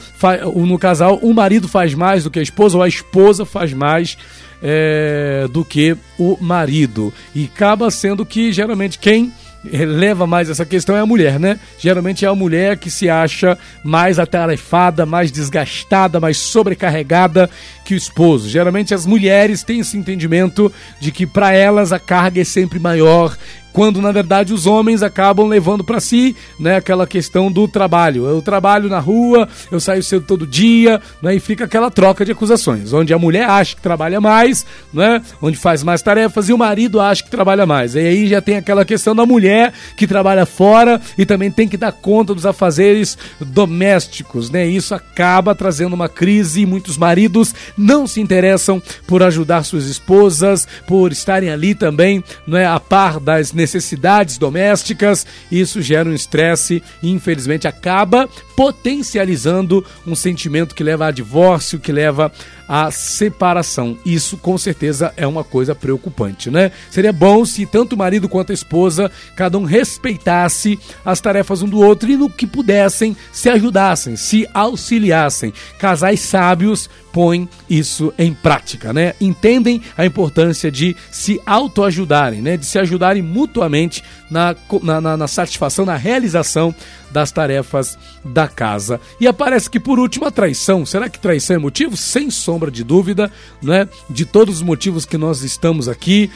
no 0.54 0.78
casal, 0.78 1.18
o 1.22 1.32
marido 1.32 1.68
faz 1.68 1.94
mais 1.94 2.24
do 2.24 2.30
que 2.30 2.38
a 2.38 2.42
esposa 2.42 2.76
ou 2.76 2.82
a 2.82 2.88
esposa 2.88 3.44
faz 3.44 3.72
mais 3.72 4.18
é, 4.64 5.47
do 5.52 5.62
que 5.62 5.94
o 6.18 6.38
marido. 6.40 7.12
E 7.35 7.44
acaba 7.44 7.90
sendo 7.90 8.25
que 8.25 8.50
geralmente 8.50 8.99
quem 8.99 9.30
leva 9.64 10.26
mais 10.26 10.50
essa 10.50 10.64
questão 10.64 10.97
é 10.97 11.00
a 11.00 11.06
mulher, 11.06 11.40
né? 11.40 11.59
Geralmente 11.78 12.25
é 12.25 12.28
a 12.28 12.35
mulher 12.35 12.76
que 12.76 12.90
se 12.90 13.09
acha 13.09 13.59
mais 13.83 14.18
atarefada, 14.18 15.06
mais 15.06 15.33
desgastada, 15.33 16.21
mais 16.21 16.37
sobrecarregada 16.37 17.49
que 17.85 17.94
o 17.94 17.97
esposo. 17.97 18.49
Geralmente 18.49 18.92
as 18.94 19.06
mulheres 19.06 19.62
têm 19.62 19.80
esse 19.80 19.97
entendimento 19.97 20.73
de 21.00 21.11
que 21.11 21.26
para 21.26 21.52
elas 21.52 21.92
a 21.92 21.99
carga 21.99 22.40
é 22.40 22.44
sempre 22.44 22.78
maior 22.78 23.37
quando 23.74 24.00
na 24.00 24.12
verdade 24.12 24.54
os 24.54 24.66
homens 24.66 25.02
acabam 25.02 25.48
levando 25.48 25.82
para 25.82 25.98
si, 25.98 26.34
né, 26.60 26.76
aquela 26.76 27.08
questão 27.08 27.50
do 27.50 27.66
trabalho. 27.66 28.24
Eu 28.24 28.40
trabalho 28.40 28.88
na 28.88 29.00
rua, 29.00 29.48
eu 29.70 29.80
saio 29.80 30.00
cedo 30.00 30.24
todo 30.24 30.46
dia, 30.46 31.02
né, 31.20 31.34
e 31.34 31.40
fica 31.40 31.64
aquela 31.64 31.90
troca 31.90 32.24
de 32.24 32.30
acusações, 32.30 32.92
onde 32.92 33.12
a 33.12 33.18
mulher 33.18 33.50
acha 33.50 33.74
que 33.74 33.82
trabalha 33.82 34.20
mais, 34.20 34.64
né, 34.92 35.20
onde 35.42 35.58
faz 35.58 35.82
mais 35.82 36.00
tarefas 36.00 36.48
e 36.48 36.52
o 36.52 36.58
marido 36.58 37.00
acha 37.00 37.24
que 37.24 37.30
trabalha 37.30 37.66
mais. 37.66 37.96
E 37.96 37.98
aí 37.98 38.28
já 38.28 38.40
tem 38.40 38.56
aquela 38.56 38.84
questão 38.84 39.12
da 39.14 39.26
mulher 39.26 39.72
que 39.96 40.06
trabalha 40.06 40.46
fora 40.46 41.00
e 41.18 41.26
também 41.26 41.50
tem 41.50 41.66
que 41.66 41.76
dar 41.76 41.90
conta 41.90 42.32
dos 42.32 42.46
afazeres 42.46 43.18
domésticos, 43.40 44.50
né? 44.50 44.64
Isso 44.64 44.94
acaba 44.94 45.52
trazendo 45.52 45.94
uma 45.94 46.08
crise 46.08 46.60
e 46.60 46.66
muitos 46.66 46.96
maridos 46.96 47.52
não 47.76 48.06
se 48.06 48.20
interessam 48.20 48.80
por 49.04 49.20
ajudar 49.24 49.64
suas 49.64 49.86
esposas, 49.86 50.68
por 50.86 51.10
estarem 51.10 51.50
ali 51.50 51.74
também, 51.74 52.22
né, 52.46 52.66
a 52.66 52.78
par 52.78 53.18
das 53.18 53.52
necessidades 53.52 53.63
necessidades 53.64 54.37
domésticas, 54.37 55.26
isso 55.50 55.80
gera 55.80 56.09
um 56.09 56.12
estresse 56.12 56.83
e 57.02 57.11
infelizmente 57.11 57.66
acaba 57.66 58.28
potencializando 58.54 59.85
um 60.06 60.14
sentimento 60.14 60.75
que 60.75 60.85
leva 60.85 61.06
a 61.06 61.11
divórcio, 61.11 61.80
que 61.80 61.90
leva 61.90 62.30
a 62.68 62.90
separação. 62.90 63.97
Isso 64.04 64.37
com 64.37 64.56
certeza 64.56 65.12
é 65.16 65.26
uma 65.26 65.44
coisa 65.44 65.75
preocupante, 65.75 66.50
né? 66.50 66.71
Seria 66.90 67.12
bom 67.12 67.44
se 67.44 67.66
tanto 67.66 67.94
o 67.94 67.99
marido 67.99 68.28
quanto 68.28 68.50
a 68.50 68.54
esposa, 68.54 69.11
cada 69.37 69.59
um 69.59 69.64
respeitasse 69.64 70.78
as 71.04 71.21
tarefas 71.21 71.62
um 71.62 71.68
do 71.68 71.80
outro 71.80 72.11
e 72.11 72.16
no 72.16 72.30
que 72.30 72.47
pudessem 72.47 73.16
se 73.33 73.49
ajudassem, 73.49 74.16
se 74.16 74.49
auxiliassem. 74.54 75.52
Casais 75.78 76.21
sábios 76.21 76.88
põem 77.14 77.49
isso 77.71 78.12
em 78.18 78.35
prática, 78.35 78.92
né? 78.92 79.14
Entendem 79.21 79.80
a 79.97 80.04
importância 80.04 80.68
de 80.68 80.97
se 81.12 81.40
autoajudarem, 81.47 82.42
né? 82.42 82.56
De 82.56 82.66
se 82.66 82.76
ajudarem 82.76 83.23
mutuamente 83.23 84.02
na, 84.28 84.56
na, 84.83 85.16
na 85.16 85.28
satisfação, 85.28 85.87
na 85.87 85.94
realização 85.94 86.75
das 87.12 87.30
tarefas 87.30 87.97
da 88.25 88.49
casa. 88.49 89.00
E 89.21 89.28
aparece 89.28 89.71
que 89.71 89.78
por 89.78 90.00
último 90.00 90.26
a 90.26 90.30
traição. 90.33 90.85
Será 90.85 91.09
que 91.09 91.21
traição 91.21 91.54
é 91.54 91.59
motivo? 91.61 91.97
Sem 91.97 92.28
sombra 92.54 92.70
de 92.70 92.84
dúvida, 92.84 93.30
né? 93.61 93.88
De 94.08 94.25
todos 94.25 94.56
os 94.56 94.62
motivos 94.62 95.04
que 95.04 95.18
nós 95.18 95.42
estamos 95.42 95.88
aqui, 95.88 96.30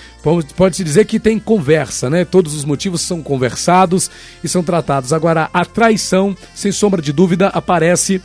pode-se 0.56 0.82
dizer 0.82 1.04
que 1.04 1.20
tem 1.20 1.38
conversa, 1.38 2.10
né? 2.10 2.24
Todos 2.24 2.54
os 2.54 2.64
motivos 2.64 3.02
são 3.02 3.22
conversados 3.22 4.10
e 4.42 4.48
são 4.48 4.64
tratados. 4.64 5.12
Agora, 5.12 5.48
a 5.52 5.64
traição, 5.64 6.36
sem 6.54 6.72
sombra 6.72 7.00
de 7.00 7.12
dúvida, 7.12 7.48
aparece 7.48 8.20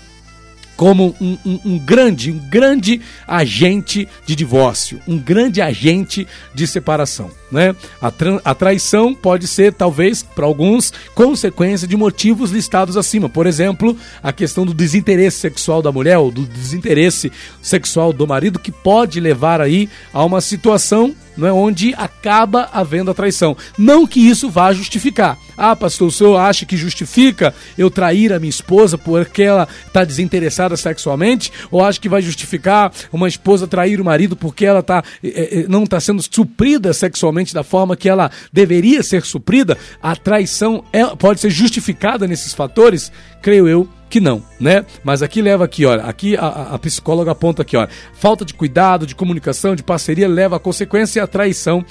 como 0.75 1.15
um, 1.21 1.37
um, 1.45 1.59
um, 1.65 1.79
grande, 1.79 2.31
um 2.31 2.39
grande 2.49 3.01
agente 3.27 4.07
de 4.25 4.35
divórcio, 4.35 4.99
um 5.07 5.17
grande 5.17 5.61
agente 5.61 6.27
de 6.53 6.65
separação. 6.65 7.29
Né? 7.51 7.75
A, 8.01 8.11
a 8.43 8.55
traição 8.55 9.13
pode 9.13 9.47
ser, 9.47 9.73
talvez, 9.73 10.23
para 10.23 10.45
alguns, 10.45 10.91
consequência 11.13 11.87
de 11.87 11.95
motivos 11.95 12.51
listados 12.51 12.97
acima. 12.97 13.29
Por 13.29 13.45
exemplo, 13.45 13.95
a 14.21 14.33
questão 14.33 14.65
do 14.65 14.73
desinteresse 14.73 15.37
sexual 15.37 15.81
da 15.81 15.91
mulher 15.91 16.17
ou 16.17 16.31
do 16.31 16.45
desinteresse 16.45 17.31
sexual 17.61 18.11
do 18.11 18.27
marido, 18.27 18.59
que 18.59 18.71
pode 18.71 19.19
levar 19.19 19.61
aí 19.61 19.87
a 20.11 20.23
uma 20.23 20.41
situação 20.41 21.15
não 21.35 21.47
é 21.47 21.53
onde 21.53 21.93
acaba 21.97 22.69
havendo 22.71 23.11
a 23.11 23.13
traição. 23.13 23.57
Não 23.77 24.05
que 24.05 24.19
isso 24.19 24.49
vá 24.49 24.71
justificar. 24.73 25.37
Ah, 25.57 25.75
pastor, 25.75 26.07
o 26.07 26.11
senhor 26.11 26.37
acha 26.37 26.65
que 26.65 26.77
justifica 26.77 27.53
eu 27.77 27.89
trair 27.89 28.33
a 28.33 28.39
minha 28.39 28.49
esposa 28.49 28.97
porque 28.97 29.43
ela 29.43 29.67
está 29.85 30.03
desinteressada 30.03 30.75
sexualmente? 30.75 31.51
Ou 31.71 31.83
acha 31.83 31.99
que 31.99 32.09
vai 32.09 32.21
justificar 32.21 32.91
uma 33.11 33.27
esposa 33.27 33.67
trair 33.67 33.99
o 33.99 34.05
marido 34.05 34.35
porque 34.35 34.65
ela 34.65 34.81
tá, 34.81 35.03
eh, 35.23 35.65
não 35.67 35.83
está 35.83 35.99
sendo 35.99 36.21
suprida 36.21 36.93
sexualmente 36.93 37.53
da 37.53 37.63
forma 37.63 37.95
que 37.95 38.09
ela 38.09 38.31
deveria 38.51 39.03
ser 39.03 39.23
suprida? 39.23 39.77
A 40.01 40.15
traição 40.15 40.83
é, 40.91 41.05
pode 41.15 41.39
ser 41.39 41.49
justificada 41.49 42.27
nesses 42.27 42.53
fatores? 42.53 43.11
Creio 43.41 43.67
eu 43.67 43.87
que 44.13 44.19
não, 44.19 44.43
né? 44.59 44.85
Mas 45.03 45.23
aqui 45.23 45.41
leva 45.41 45.65
aqui, 45.65 45.87
olha, 45.87 46.03
aqui 46.03 46.37
a, 46.37 46.73
a 46.73 46.77
psicóloga 46.77 47.31
aponta 47.31 47.63
aqui, 47.63 47.75
olha, 47.75 47.89
falta 48.13 48.45
de 48.45 48.53
cuidado, 48.53 49.07
de 49.07 49.15
comunicação, 49.15 49.75
de 49.75 49.81
parceria 49.81 50.27
leva 50.27 50.57
a 50.57 50.59
consequência 50.59 51.19
e 51.19 51.23
a 51.23 51.25
traição 51.25 51.83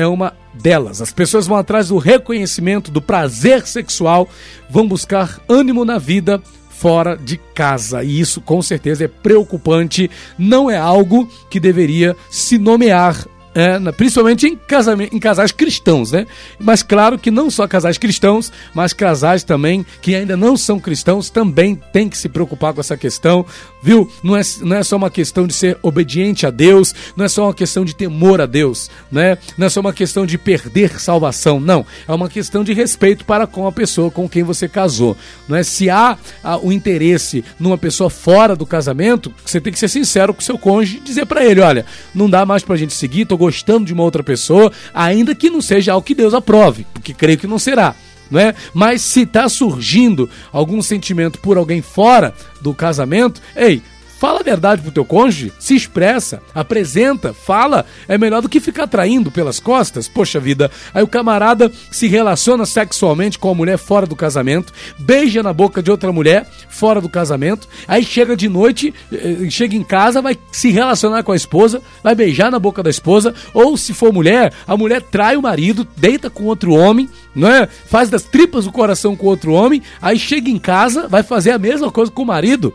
é 0.00 0.06
uma 0.06 0.34
delas. 0.54 1.00
As 1.00 1.12
pessoas 1.12 1.46
vão 1.46 1.56
atrás 1.56 1.88
do 1.88 1.98
reconhecimento, 1.98 2.90
do 2.90 3.00
prazer 3.00 3.66
sexual, 3.66 4.28
vão 4.68 4.86
buscar 4.86 5.40
ânimo 5.48 5.84
na 5.84 5.98
vida 5.98 6.42
fora 6.70 7.16
de 7.16 7.36
casa. 7.54 8.02
E 8.02 8.18
isso 8.18 8.40
com 8.40 8.62
certeza 8.62 9.04
é 9.04 9.08
preocupante, 9.08 10.10
não 10.38 10.70
é 10.70 10.78
algo 10.78 11.28
que 11.50 11.60
deveria 11.60 12.16
se 12.30 12.58
nomear 12.58 13.26
é, 13.54 13.78
principalmente 13.92 14.46
em, 14.46 14.56
casamento, 14.56 15.14
em 15.14 15.18
casais 15.18 15.50
cristãos, 15.50 16.12
né? 16.12 16.26
Mas 16.58 16.82
claro 16.82 17.18
que 17.18 17.30
não 17.30 17.50
só 17.50 17.66
casais 17.66 17.98
cristãos, 17.98 18.52
mas 18.72 18.92
casais 18.92 19.42
também 19.42 19.84
que 20.00 20.14
ainda 20.14 20.36
não 20.36 20.56
são 20.56 20.78
cristãos 20.78 21.30
também 21.30 21.74
têm 21.92 22.08
que 22.08 22.16
se 22.16 22.28
preocupar 22.28 22.72
com 22.72 22.80
essa 22.80 22.96
questão, 22.96 23.44
viu? 23.82 24.10
Não 24.22 24.36
é, 24.36 24.40
não 24.62 24.76
é 24.76 24.82
só 24.82 24.96
uma 24.96 25.10
questão 25.10 25.46
de 25.46 25.54
ser 25.54 25.78
obediente 25.82 26.46
a 26.46 26.50
Deus, 26.50 26.94
não 27.16 27.24
é 27.24 27.28
só 27.28 27.44
uma 27.44 27.54
questão 27.54 27.84
de 27.84 27.94
temor 27.94 28.40
a 28.40 28.46
Deus, 28.46 28.90
né? 29.10 29.38
Não 29.56 29.66
é 29.66 29.70
só 29.70 29.80
uma 29.80 29.92
questão 29.92 30.26
de 30.26 30.36
perder 30.38 31.00
salvação, 31.00 31.60
não. 31.60 31.84
É 32.06 32.12
uma 32.12 32.28
questão 32.28 32.62
de 32.62 32.72
respeito 32.72 33.24
para 33.24 33.46
com 33.46 33.66
a 33.66 33.72
pessoa 33.72 34.10
com 34.10 34.28
quem 34.28 34.42
você 34.42 34.68
casou, 34.68 35.16
não 35.48 35.56
é? 35.56 35.62
Se 35.62 35.88
há, 35.88 36.16
há 36.42 36.58
o 36.58 36.72
interesse 36.72 37.44
numa 37.58 37.78
pessoa 37.78 38.10
fora 38.10 38.54
do 38.54 38.66
casamento, 38.66 39.32
você 39.44 39.60
tem 39.60 39.72
que 39.72 39.78
ser 39.78 39.88
sincero 39.88 40.34
com 40.34 40.40
seu 40.40 40.58
cônjuge 40.58 40.98
e 40.98 41.00
dizer 41.00 41.26
para 41.26 41.44
ele, 41.44 41.60
olha, 41.60 41.86
não 42.14 42.28
dá 42.28 42.44
mais 42.44 42.62
pra 42.62 42.76
gente 42.76 42.92
seguir, 42.92 43.24
tô 43.24 43.36
gostando 43.36 43.86
de 43.86 43.92
uma 43.92 44.02
outra 44.02 44.22
pessoa, 44.22 44.72
ainda 44.92 45.34
que 45.34 45.50
não 45.50 45.60
seja 45.60 45.92
algo 45.92 46.06
que 46.06 46.14
Deus 46.14 46.34
aprove, 46.34 46.86
porque 46.92 47.14
creio 47.14 47.38
que 47.38 47.46
não 47.46 47.58
será. 47.58 47.94
Né? 48.30 48.54
Mas 48.72 49.02
se 49.02 49.22
está 49.22 49.48
surgindo 49.48 50.30
algum 50.52 50.80
sentimento 50.80 51.38
por 51.40 51.56
alguém 51.56 51.82
fora 51.82 52.32
do 52.60 52.72
casamento, 52.72 53.40
ei, 53.56 53.82
Fala 54.20 54.40
a 54.40 54.42
verdade 54.42 54.82
pro 54.82 54.90
teu 54.90 55.02
cônjuge, 55.02 55.50
se 55.58 55.74
expressa, 55.74 56.42
apresenta, 56.54 57.32
fala. 57.32 57.86
É 58.06 58.18
melhor 58.18 58.42
do 58.42 58.50
que 58.50 58.60
ficar 58.60 58.86
traindo 58.86 59.30
pelas 59.30 59.58
costas. 59.58 60.08
Poxa 60.08 60.38
vida, 60.38 60.70
aí 60.92 61.02
o 61.02 61.08
camarada 61.08 61.72
se 61.90 62.06
relaciona 62.06 62.66
sexualmente 62.66 63.38
com 63.38 63.50
a 63.50 63.54
mulher 63.54 63.78
fora 63.78 64.06
do 64.06 64.14
casamento, 64.14 64.74
beija 64.98 65.42
na 65.42 65.54
boca 65.54 65.82
de 65.82 65.90
outra 65.90 66.12
mulher 66.12 66.46
fora 66.68 67.00
do 67.00 67.08
casamento, 67.08 67.66
aí 67.88 68.04
chega 68.04 68.36
de 68.36 68.46
noite, 68.46 68.92
eh, 69.10 69.48
chega 69.48 69.74
em 69.74 69.82
casa, 69.82 70.20
vai 70.20 70.36
se 70.52 70.70
relacionar 70.70 71.22
com 71.22 71.32
a 71.32 71.36
esposa, 71.36 71.80
vai 72.04 72.14
beijar 72.14 72.50
na 72.50 72.58
boca 72.58 72.82
da 72.82 72.90
esposa, 72.90 73.34
ou 73.54 73.74
se 73.78 73.94
for 73.94 74.12
mulher, 74.12 74.52
a 74.66 74.76
mulher 74.76 75.00
trai 75.00 75.34
o 75.34 75.42
marido, 75.42 75.88
deita 75.96 76.28
com 76.28 76.44
outro 76.44 76.74
homem, 76.74 77.08
não 77.34 77.48
é? 77.48 77.66
Faz 77.66 78.10
das 78.10 78.24
tripas 78.24 78.66
o 78.66 78.72
coração 78.72 79.16
com 79.16 79.26
outro 79.26 79.54
homem, 79.54 79.82
aí 80.02 80.18
chega 80.18 80.50
em 80.50 80.58
casa, 80.58 81.08
vai 81.08 81.22
fazer 81.22 81.52
a 81.52 81.58
mesma 81.58 81.90
coisa 81.90 82.12
com 82.12 82.22
o 82.22 82.26
marido. 82.26 82.74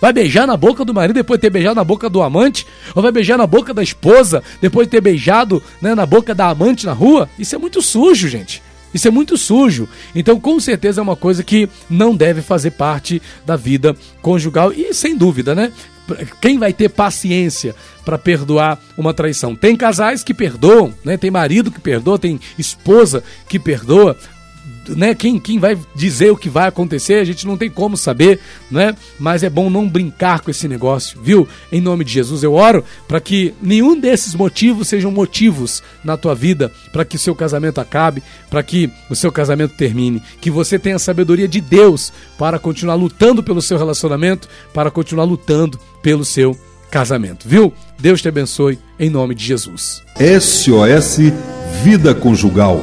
Vai 0.00 0.12
beijar 0.12 0.46
na 0.46 0.56
boca 0.56 0.84
do 0.84 0.94
marido 0.94 1.16
depois 1.16 1.38
de 1.38 1.42
ter 1.42 1.50
beijado 1.50 1.74
na 1.74 1.84
boca 1.84 2.08
do 2.08 2.22
amante? 2.22 2.66
Ou 2.94 3.02
vai 3.02 3.12
beijar 3.12 3.36
na 3.36 3.46
boca 3.46 3.74
da 3.74 3.82
esposa 3.82 4.42
depois 4.60 4.86
de 4.86 4.92
ter 4.92 5.00
beijado 5.00 5.62
né, 5.80 5.94
na 5.94 6.06
boca 6.06 6.34
da 6.34 6.48
amante 6.48 6.86
na 6.86 6.92
rua? 6.92 7.28
Isso 7.38 7.54
é 7.54 7.58
muito 7.58 7.82
sujo, 7.82 8.28
gente. 8.28 8.62
Isso 8.92 9.06
é 9.06 9.10
muito 9.10 9.36
sujo. 9.36 9.88
Então, 10.14 10.40
com 10.40 10.58
certeza, 10.58 11.00
é 11.00 11.02
uma 11.02 11.16
coisa 11.16 11.44
que 11.44 11.68
não 11.88 12.16
deve 12.16 12.42
fazer 12.42 12.72
parte 12.72 13.22
da 13.46 13.56
vida 13.56 13.94
conjugal. 14.22 14.72
E 14.72 14.92
sem 14.94 15.16
dúvida, 15.16 15.54
né? 15.54 15.70
Quem 16.40 16.58
vai 16.58 16.72
ter 16.72 16.88
paciência 16.88 17.74
para 18.04 18.18
perdoar 18.18 18.80
uma 18.98 19.14
traição? 19.14 19.54
Tem 19.54 19.76
casais 19.76 20.24
que 20.24 20.34
perdoam, 20.34 20.92
né? 21.04 21.16
Tem 21.16 21.30
marido 21.30 21.70
que 21.70 21.78
perdoa, 21.78 22.18
tem 22.18 22.40
esposa 22.58 23.22
que 23.48 23.60
perdoa 23.60 24.16
né? 24.96 25.14
Quem, 25.14 25.38
quem 25.38 25.58
vai 25.58 25.78
dizer 25.94 26.30
o 26.30 26.36
que 26.36 26.48
vai 26.48 26.68
acontecer, 26.68 27.14
a 27.14 27.24
gente 27.24 27.46
não 27.46 27.56
tem 27.56 27.70
como 27.70 27.96
saber, 27.96 28.40
né? 28.70 28.94
Mas 29.18 29.42
é 29.42 29.50
bom 29.50 29.70
não 29.70 29.88
brincar 29.88 30.40
com 30.40 30.50
esse 30.50 30.68
negócio, 30.68 31.20
viu? 31.22 31.46
Em 31.70 31.80
nome 31.80 32.04
de 32.04 32.12
Jesus 32.12 32.42
eu 32.42 32.54
oro 32.54 32.84
para 33.06 33.20
que 33.20 33.54
nenhum 33.60 33.98
desses 33.98 34.34
motivos 34.34 34.88
sejam 34.88 35.10
motivos 35.10 35.82
na 36.04 36.16
tua 36.16 36.34
vida 36.34 36.72
para 36.92 37.04
que 37.04 37.16
o 37.16 37.18
seu 37.18 37.34
casamento 37.34 37.80
acabe, 37.80 38.22
para 38.48 38.62
que 38.62 38.90
o 39.08 39.14
seu 39.14 39.30
casamento 39.32 39.74
termine, 39.76 40.22
que 40.40 40.50
você 40.50 40.78
tenha 40.78 40.96
a 40.96 41.00
sabedoria 41.00 41.48
de 41.48 41.60
Deus 41.60 42.12
para 42.38 42.58
continuar 42.58 42.94
lutando 42.94 43.42
pelo 43.42 43.62
seu 43.62 43.78
relacionamento, 43.78 44.48
para 44.72 44.90
continuar 44.90 45.24
lutando 45.24 45.78
pelo 46.02 46.24
seu 46.24 46.56
casamento, 46.90 47.48
viu? 47.48 47.72
Deus 47.98 48.20
te 48.20 48.28
abençoe 48.28 48.78
em 48.98 49.08
nome 49.08 49.34
de 49.34 49.44
Jesus. 49.44 50.02
SOS 50.40 51.18
Vida 51.84 52.14
Conjugal 52.14 52.82